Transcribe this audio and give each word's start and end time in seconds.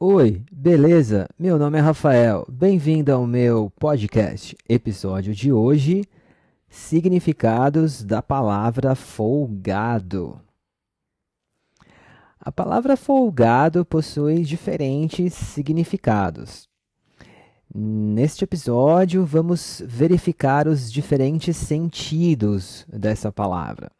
Oi, 0.00 0.44
beleza? 0.52 1.28
Meu 1.36 1.58
nome 1.58 1.76
é 1.76 1.80
Rafael. 1.80 2.46
Bem-vindo 2.48 3.12
ao 3.12 3.26
meu 3.26 3.68
podcast. 3.80 4.56
Episódio 4.68 5.34
de 5.34 5.52
hoje: 5.52 6.04
Significados 6.68 8.04
da 8.04 8.22
palavra 8.22 8.94
folgado. 8.94 10.40
A 12.38 12.52
palavra 12.52 12.96
folgado 12.96 13.84
possui 13.84 14.44
diferentes 14.44 15.34
significados. 15.34 16.68
Neste 17.74 18.44
episódio, 18.44 19.26
vamos 19.26 19.82
verificar 19.84 20.68
os 20.68 20.92
diferentes 20.92 21.56
sentidos 21.56 22.86
dessa 22.88 23.32
palavra. 23.32 23.90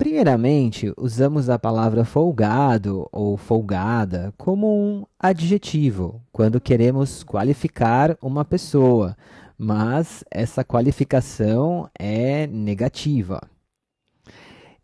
Primeiramente, 0.00 0.90
usamos 0.96 1.50
a 1.50 1.58
palavra 1.58 2.06
folgado 2.06 3.06
ou 3.12 3.36
folgada 3.36 4.32
como 4.38 4.66
um 4.66 5.04
adjetivo 5.18 6.22
quando 6.32 6.58
queremos 6.58 7.22
qualificar 7.22 8.16
uma 8.22 8.42
pessoa, 8.42 9.14
mas 9.58 10.24
essa 10.30 10.64
qualificação 10.64 11.86
é 11.98 12.46
negativa. 12.46 13.42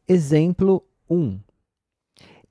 Exemplo 0.06 0.84
1. 1.08 1.40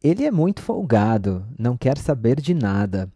Ele 0.03 0.25
é 0.25 0.31
muito 0.31 0.63
folgado, 0.63 1.45
não 1.59 1.77
quer 1.77 1.99
saber 1.99 2.41
de 2.41 2.55
nada. 2.55 3.07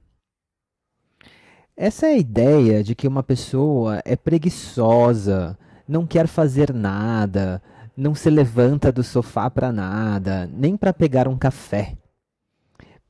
Essa 1.76 2.05
é 2.05 2.12
a 2.12 2.18
ideia 2.20 2.84
de 2.84 2.93
que 2.93 3.07
uma 3.07 3.23
pessoa 3.23 3.99
é 4.05 4.16
preguiçosa, 4.16 5.57
não 5.88 6.05
quer 6.05 6.27
fazer 6.27 6.71
nada, 6.71 7.59
não 7.99 8.16
se 8.16 8.30
levanta 8.30 8.94
do 8.94 9.03
sofá 9.03 9.49
para 9.49 9.73
nada, 9.73 10.49
nem 10.53 10.77
para 10.77 10.94
pegar 10.94 11.27
um 11.27 11.38
café. 11.38 11.98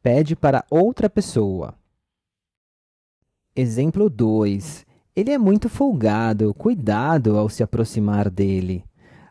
Pede 0.02 0.36
para 0.36 0.66
outra 0.68 1.08
pessoa. 1.08 1.76
Exemplo 3.56 4.10
2. 4.10 4.88
Ele 5.16 5.30
é 5.30 5.38
muito 5.38 5.70
folgado, 5.70 6.56
cuidado 6.56 7.38
ao 7.38 7.50
se 7.50 7.62
aproximar 7.62 8.32
dele. 8.32 8.84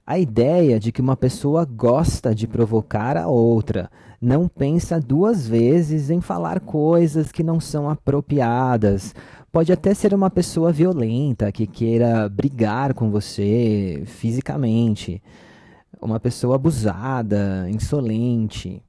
A 0.07 0.17
ideia 0.17 0.79
de 0.79 0.93
que 0.93 1.01
uma 1.01 1.17
pessoa 1.17 1.65
gosta 1.65 2.33
de 2.33 2.47
provocar 2.47 3.17
a 3.17 3.27
outra, 3.27 3.91
não 4.21 4.47
pensa 4.47 5.01
duas 5.01 5.49
vezes 5.49 6.09
em 6.09 6.21
falar 6.21 6.61
coisas 6.61 7.33
que 7.33 7.43
não 7.43 7.59
são 7.59 7.91
apropriadas. 7.91 9.13
Pode 9.51 9.73
até 9.73 9.93
ser 9.93 10.15
uma 10.15 10.31
pessoa 10.31 10.71
violenta 10.71 11.51
que 11.51 11.67
queira 11.67 12.29
brigar 12.29 12.95
com 12.95 13.11
você 13.11 14.05
fisicamente 14.07 15.21
uma 16.01 16.21
pessoa 16.21 16.57
abusada, 16.57 17.69
insolente. 17.71 18.83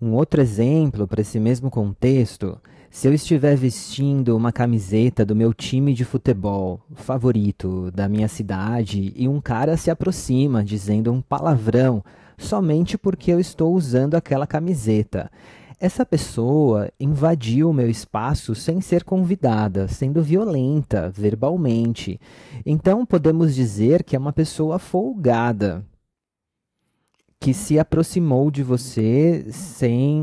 Um 0.00 0.12
outro 0.12 0.40
exemplo 0.40 1.08
para 1.08 1.20
esse 1.20 1.40
mesmo 1.40 1.70
contexto, 1.70 2.60
se 2.90 3.08
eu 3.08 3.12
estiver 3.12 3.56
vestindo 3.56 4.36
uma 4.36 4.52
camiseta 4.52 5.24
do 5.24 5.34
meu 5.34 5.52
time 5.52 5.92
de 5.92 6.04
futebol 6.04 6.80
favorito 6.94 7.90
da 7.90 8.08
minha 8.08 8.28
cidade 8.28 9.12
e 9.16 9.28
um 9.28 9.40
cara 9.40 9.76
se 9.76 9.90
aproxima 9.90 10.64
dizendo 10.64 11.12
um 11.12 11.20
palavrão 11.20 12.02
somente 12.38 12.96
porque 12.96 13.32
eu 13.32 13.40
estou 13.40 13.74
usando 13.74 14.14
aquela 14.14 14.46
camiseta, 14.46 15.30
essa 15.80 16.04
pessoa 16.04 16.90
invadiu 16.98 17.70
o 17.70 17.72
meu 17.72 17.88
espaço 17.88 18.54
sem 18.54 18.80
ser 18.80 19.04
convidada, 19.04 19.86
sendo 19.86 20.22
violenta 20.22 21.08
verbalmente. 21.08 22.20
Então 22.66 23.06
podemos 23.06 23.54
dizer 23.54 24.02
que 24.02 24.16
é 24.16 24.18
uma 24.18 24.32
pessoa 24.32 24.78
folgada, 24.78 25.86
que 27.38 27.54
se 27.54 27.78
aproximou 27.78 28.50
de 28.50 28.64
você 28.64 29.46
sem 29.52 30.22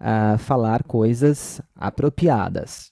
uh, 0.00 0.36
falar 0.38 0.82
coisas 0.82 1.60
apropriadas. 1.74 2.90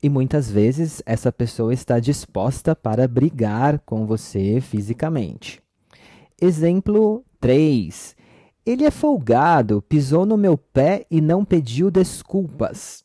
E 0.00 0.08
muitas 0.08 0.48
vezes 0.48 1.02
essa 1.04 1.32
pessoa 1.32 1.74
está 1.74 1.98
disposta 1.98 2.76
para 2.76 3.08
brigar 3.08 3.80
com 3.80 4.06
você 4.06 4.60
fisicamente. 4.60 5.60
Exemplo 6.40 7.24
3 7.40 8.14
ele 8.66 8.84
é 8.84 8.90
folgado, 8.90 9.82
pisou 9.82 10.24
no 10.24 10.36
meu 10.36 10.56
pé 10.56 11.06
e 11.10 11.20
não 11.20 11.44
pediu 11.44 11.90
desculpas. 11.90 13.04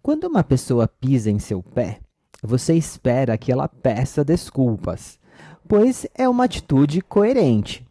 Quando 0.00 0.24
uma 0.24 0.44
pessoa 0.44 0.86
pisa 0.86 1.30
em 1.30 1.40
seu 1.40 1.62
pé, 1.62 1.98
você 2.40 2.74
espera 2.74 3.36
que 3.36 3.50
ela 3.50 3.68
peça 3.68 4.24
desculpas, 4.24 5.18
pois 5.66 6.06
é 6.14 6.28
uma 6.28 6.44
atitude 6.44 7.00
coerente. 7.00 7.84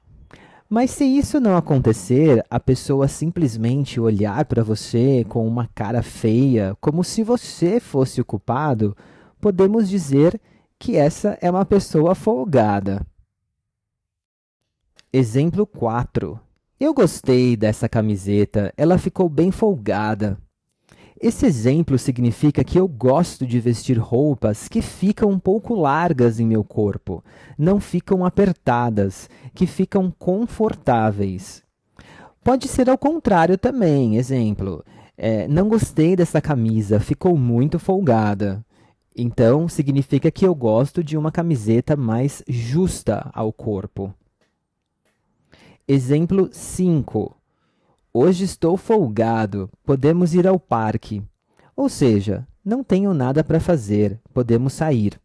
Mas 0.69 0.91
se 0.91 1.03
isso 1.03 1.39
não 1.39 1.57
acontecer, 1.57 2.43
a 2.49 2.59
pessoa 2.59 3.07
simplesmente 3.07 3.99
olhar 3.99 4.45
para 4.45 4.63
você 4.63 5.25
com 5.27 5.45
uma 5.45 5.67
cara 5.75 6.01
feia, 6.01 6.75
como 6.79 7.03
se 7.03 7.23
você 7.23 7.79
fosse 7.79 8.21
o 8.21 8.25
culpado, 8.25 8.95
podemos 9.39 9.89
dizer 9.89 10.39
que 10.79 10.95
essa 10.95 11.37
é 11.41 11.51
uma 11.51 11.65
pessoa 11.65 12.15
folgada. 12.15 13.05
Exemplo 15.13 15.67
4. 15.67 16.39
Eu 16.77 16.93
gostei 16.93 17.55
dessa 17.55 17.87
camiseta, 17.87 18.73
ela 18.75 18.97
ficou 18.97 19.29
bem 19.29 19.49
folgada. 19.49 20.37
Esse 21.21 21.45
exemplo 21.45 21.97
significa 21.97 22.65
que 22.65 22.77
eu 22.77 22.85
gosto 22.85 23.47
de 23.47 23.61
vestir 23.61 23.97
roupas 23.97 24.67
que 24.67 24.81
ficam 24.81 25.29
um 25.29 25.39
pouco 25.39 25.73
largas 25.73 26.37
em 26.37 26.45
meu 26.45 26.65
corpo, 26.65 27.23
não 27.57 27.79
ficam 27.79 28.25
apertadas, 28.25 29.29
que 29.53 29.65
ficam 29.65 30.13
confortáveis. 30.19 31.63
Pode 32.43 32.67
ser 32.67 32.89
ao 32.89 32.97
contrário 32.97 33.57
também, 33.57 34.17
exemplo. 34.17 34.83
É, 35.17 35.47
não 35.47 35.69
gostei 35.69 36.13
dessa 36.13 36.41
camisa, 36.41 36.99
ficou 36.99 37.37
muito 37.37 37.79
folgada. 37.79 38.61
Então, 39.15 39.69
significa 39.69 40.29
que 40.29 40.45
eu 40.45 40.53
gosto 40.53 41.01
de 41.01 41.17
uma 41.17 41.31
camiseta 41.31 41.95
mais 41.95 42.43
justa 42.49 43.31
ao 43.33 43.53
corpo. 43.53 44.13
Exemplo 45.87 46.49
5. 46.51 47.37
Hoje 48.11 48.43
estou 48.43 48.75
folgado, 48.75 49.69
podemos 49.83 50.33
ir 50.33 50.47
ao 50.47 50.59
parque. 50.59 51.21
Ou 51.75 51.87
seja, 51.89 52.47
não 52.65 52.83
tenho 52.83 53.13
nada 53.13 53.43
para 53.43 53.59
fazer, 53.59 54.19
podemos 54.33 54.73
sair. 54.73 55.21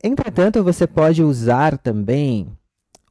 Entretanto, 0.00 0.62
você 0.62 0.86
pode 0.86 1.24
usar 1.24 1.76
também 1.76 2.56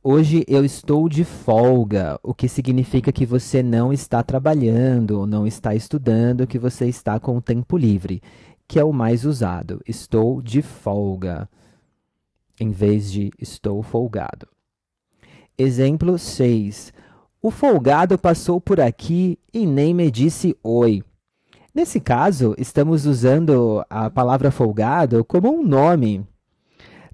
hoje 0.01 0.45
eu 0.47 0.63
estou 0.63 1.09
de 1.09 1.25
folga, 1.25 2.17
o 2.23 2.33
que 2.33 2.47
significa 2.47 3.11
que 3.11 3.25
você 3.25 3.61
não 3.61 3.91
está 3.91 4.23
trabalhando, 4.23 5.27
não 5.27 5.45
está 5.45 5.75
estudando, 5.75 6.47
que 6.47 6.57
você 6.57 6.87
está 6.87 7.19
com 7.19 7.35
o 7.35 7.41
tempo 7.41 7.75
livre, 7.75 8.21
que 8.65 8.79
é 8.79 8.85
o 8.85 8.93
mais 8.93 9.25
usado. 9.25 9.81
Estou 9.85 10.41
de 10.41 10.61
folga, 10.61 11.49
em 12.57 12.71
vez 12.71 13.11
de 13.11 13.33
estou 13.37 13.83
folgado. 13.83 14.47
Exemplo 15.59 16.19
6. 16.19 16.93
O 17.41 17.49
folgado 17.49 18.15
passou 18.15 18.61
por 18.61 18.79
aqui 18.79 19.39
e 19.51 19.65
nem 19.65 19.91
me 19.91 20.11
disse 20.11 20.55
oi. 20.63 21.03
Nesse 21.73 21.99
caso, 21.99 22.53
estamos 22.59 23.07
usando 23.07 23.83
a 23.89 24.07
palavra 24.07 24.51
folgado 24.51 25.25
como 25.25 25.51
um 25.51 25.65
nome. 25.65 26.23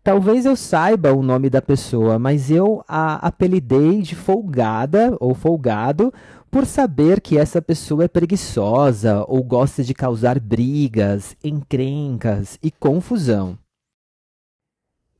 Talvez 0.03 0.45
eu 0.45 0.57
saiba 0.57 1.13
o 1.13 1.23
nome 1.23 1.49
da 1.49 1.61
pessoa, 1.61 2.19
mas 2.19 2.51
eu 2.51 2.83
a 2.85 3.25
apelidei 3.25 4.01
de 4.01 4.13
folgada 4.13 5.15
ou 5.21 5.33
folgado 5.33 6.13
por 6.51 6.65
saber 6.65 7.21
que 7.21 7.37
essa 7.37 7.61
pessoa 7.61 8.03
é 8.03 8.07
preguiçosa 8.09 9.23
ou 9.25 9.41
gosta 9.41 9.85
de 9.85 9.93
causar 9.93 10.37
brigas, 10.37 11.37
encrencas 11.41 12.59
e 12.61 12.69
confusão. 12.69 13.57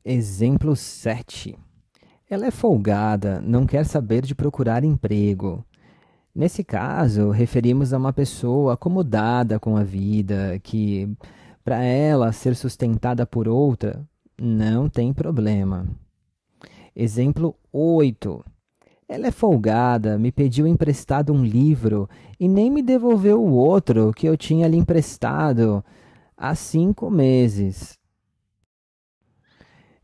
Exemplo 0.03 0.75
7. 0.75 1.57
Ela 2.33 2.47
é 2.47 2.51
folgada, 2.51 3.39
não 3.45 3.63
quer 3.63 3.85
saber 3.85 4.23
de 4.23 4.33
procurar 4.33 4.83
emprego. 4.83 5.63
Nesse 6.33 6.63
caso, 6.63 7.29
referimos 7.29 7.93
a 7.93 7.97
uma 7.99 8.11
pessoa 8.11 8.73
acomodada 8.73 9.59
com 9.59 9.77
a 9.77 9.83
vida, 9.83 10.59
que, 10.63 11.07
para 11.63 11.83
ela 11.83 12.31
ser 12.31 12.55
sustentada 12.55 13.23
por 13.23 13.47
outra, 13.47 14.03
não 14.35 14.89
tem 14.89 15.13
problema. 15.13 15.85
Exemplo 16.95 17.55
8. 17.71 18.43
Ela 19.07 19.27
é 19.27 19.31
folgada, 19.31 20.17
me 20.17 20.31
pediu 20.31 20.65
emprestado 20.65 21.31
um 21.31 21.45
livro 21.45 22.09
e 22.39 22.47
nem 22.47 22.71
me 22.71 22.81
devolveu 22.81 23.43
o 23.43 23.51
outro 23.51 24.11
que 24.11 24.27
eu 24.27 24.35
tinha 24.35 24.67
lhe 24.67 24.75
emprestado 24.75 25.85
há 26.35 26.55
cinco 26.55 27.11
meses. 27.11 27.99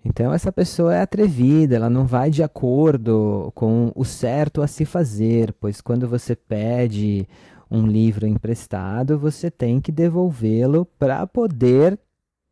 Então, 0.03 0.33
essa 0.33 0.51
pessoa 0.51 0.95
é 0.95 1.01
atrevida, 1.01 1.75
ela 1.75 1.89
não 1.89 2.05
vai 2.05 2.29
de 2.29 2.41
acordo 2.41 3.51
com 3.53 3.91
o 3.95 4.05
certo 4.05 4.61
a 4.61 4.67
se 4.67 4.85
fazer, 4.85 5.53
pois 5.59 5.81
quando 5.81 6.07
você 6.07 6.35
pede 6.35 7.27
um 7.69 7.85
livro 7.85 8.25
emprestado, 8.25 9.19
você 9.19 9.51
tem 9.51 9.79
que 9.79 9.91
devolvê-lo 9.91 10.85
para 10.97 11.27
poder 11.27 11.99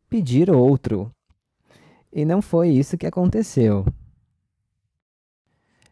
pedir 0.08 0.50
outro. 0.50 1.10
E 2.12 2.24
não 2.24 2.40
foi 2.40 2.68
isso 2.68 2.98
que 2.98 3.06
aconteceu. 3.06 3.84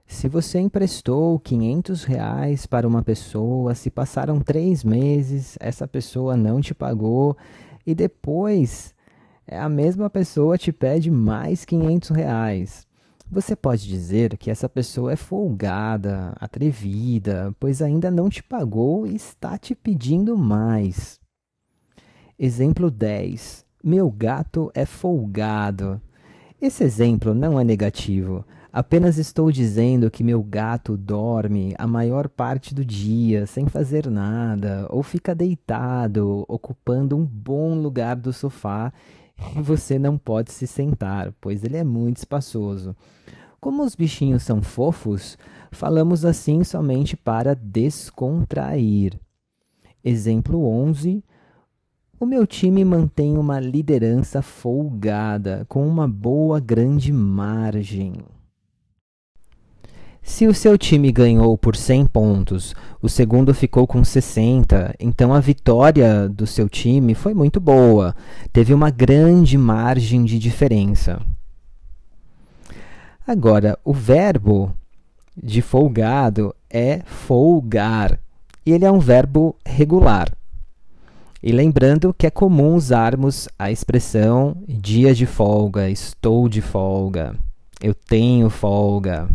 Se 0.06 0.29
você 0.29 0.61
emprestou 0.61 1.38
500 1.41 2.05
reais 2.05 2.64
para 2.64 2.87
uma 2.87 3.03
pessoa, 3.03 3.75
se 3.75 3.91
passaram 3.91 4.41
três 4.41 4.85
meses, 4.85 5.56
essa 5.58 5.88
pessoa 5.88 6.37
não 6.37 6.61
te 6.61 6.73
pagou 6.73 7.37
e 7.85 7.94
depois 7.94 8.94
a 9.54 9.69
mesma 9.69 10.10
pessoa 10.10 10.58
te 10.58 10.72
pede 10.72 11.10
mais 11.10 11.64
500 11.64 12.10
reais. 12.10 12.87
Você 13.31 13.56
pode 13.56 13.87
dizer 13.87 14.37
que 14.38 14.50
essa 14.50 14.69
pessoa 14.69 15.12
é 15.12 15.16
folgada, 15.16 16.32
atrevida, 16.40 17.54
pois 17.58 17.82
ainda 17.82 18.10
não 18.10 18.28
te 18.28 18.43
pagou 18.43 19.06
e 19.06 19.14
está 19.14 19.58
te 19.58 19.75
pedindo 19.75 20.37
mais. 20.38 21.20
Exemplo 22.38 22.90
10. 22.90 23.64
Meu 23.82 24.10
gato 24.10 24.70
é 24.75 24.84
folgado. 24.84 26.00
Esse 26.60 26.84
exemplo 26.84 27.34
não 27.34 27.58
é 27.58 27.64
negativo. 27.64 28.44
Apenas 28.72 29.16
estou 29.16 29.50
dizendo 29.50 30.10
que 30.10 30.22
meu 30.22 30.43
gato 30.43 30.96
dorme 30.96 31.75
a 31.78 31.87
maior 31.87 32.28
parte 32.28 32.75
do 32.75 32.84
dia 32.84 33.46
sem 33.46 33.66
fazer 33.66 34.10
nada, 34.10 34.87
ou 34.90 35.02
fica 35.02 35.34
deitado, 35.34 36.44
ocupando 36.46 37.16
um 37.16 37.25
bom 37.25 37.75
lugar 37.75 38.16
do 38.16 38.32
sofá 38.32 38.93
você 39.56 39.99
não 39.99 40.17
pode 40.17 40.53
se 40.53 40.67
sentar, 40.67 41.33
pois 41.41 41.65
ele 41.65 41.77
é 41.77 41.85
muito 41.85 42.19
espaçoso. 42.19 42.97
Como 43.61 43.83
os 43.83 43.94
bichinhos 43.94 44.43
são 44.43 44.62
fofos, 44.62 45.37
falamos 45.73 46.25
assim 46.25 46.62
somente 46.62 47.17
para 47.17 47.55
descontrair. 47.55 49.19
Exemplo 50.05 50.65
11. 50.65 51.25
O 52.19 52.25
meu 52.25 52.47
time 52.47 52.85
mantém 52.85 53.37
uma 53.37 53.61
liderança 53.61 54.41
folgada, 54.41 55.67
com 55.69 55.87
uma 55.87 56.09
boa 56.09 56.61
grande 56.61 57.12
margem. 57.12 58.15
Se 60.26 60.44
o 60.49 60.52
seu 60.52 60.76
time 60.76 61.12
ganhou 61.12 61.56
por 61.56 61.76
100 61.76 62.06
pontos, 62.06 62.75
o 63.00 63.08
segundo 63.08 63.55
ficou 63.55 63.87
com 63.87 64.02
60, 64.02 64.93
então 64.99 65.32
a 65.32 65.38
vitória 65.38 66.28
do 66.28 66.49
seu 66.49 66.69
time 66.69 67.14
foi 67.14 67.32
muito 67.32 67.61
boa. 67.61 68.14
Teve 68.52 68.75
uma 68.75 68.90
grande 68.90 69.56
margem 69.56 70.25
de 70.25 70.37
diferença. 70.40 71.23
Agora, 73.25 73.78
o 73.84 73.94
verbo 73.94 74.75
de 75.40 75.62
folgado 75.62 76.52
é 76.69 77.02
folgar, 77.06 78.19
e 78.67 78.72
ele 78.72 78.84
é 78.84 78.90
um 78.90 78.99
verbo 78.99 79.55
regular. 79.64 80.29
E 81.40 81.52
lembrando 81.52 82.12
que 82.12 82.26
é 82.26 82.31
comum 82.31 82.75
usarmos 82.75 83.49
a 83.56 83.70
expressão 83.70 84.56
dia 84.69 85.14
de 85.14 85.25
folga, 85.25 85.88
estou 85.88 86.49
de 86.49 86.61
folga, 86.61 87.37
eu 87.81 87.94
tenho 87.94 88.50
folga. 88.50 89.29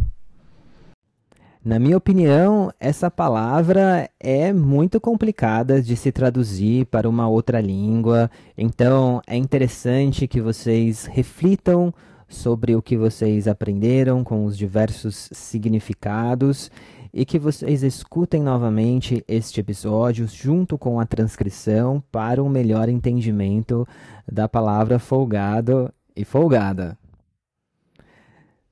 Na 1.64 1.78
minha 1.78 1.96
opinião, 1.96 2.74
essa 2.80 3.12
palavra 3.12 4.10
é 4.20 4.52
muito 4.52 5.00
complicada 5.00 5.80
de 5.80 5.96
se 5.96 6.12
traduzir 6.12 6.88
para 6.88 7.08
uma 7.08 7.30
outra 7.30 7.62
língua, 7.62 8.32
então 8.58 9.22
é 9.28 9.38
interessante 9.38 10.28
que 10.28 10.42
vocês 10.42 11.06
reflitam 11.06 11.94
sobre 12.28 12.76
o 12.76 12.82
que 12.82 12.98
vocês 12.98 13.48
aprenderam 13.48 14.24
com 14.24 14.44
os 14.46 14.58
diversos 14.58 15.30
significados 15.32 16.72
e 17.14 17.26
que 17.26 17.38
vocês 17.38 17.84
escutem 17.84 18.42
novamente 18.42 19.24
este 19.28 19.60
episódio 19.60 20.28
junto 20.28 20.80
com 20.80 21.00
a 21.00 21.06
transcrição 21.06 22.04
para 22.12 22.42
um 22.42 22.50
melhor 22.50 22.90
entendimento 22.90 23.88
da 24.30 24.50
palavra 24.50 24.98
folgado 24.98 25.94
e 26.16 26.26
folgada. 26.26 26.98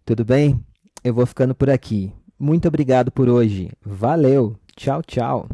Tudo 0.04 0.26
bem? 0.26 0.60
Eu 1.04 1.14
vou 1.14 1.28
ficando 1.28 1.54
por 1.54 1.70
aqui. 1.70 2.12
Muito 2.40 2.68
obrigado 2.68 3.12
por 3.12 3.28
hoje. 3.28 3.72
Valeu. 3.86 4.56
Tchau, 4.76 5.04
tchau. 5.04 5.48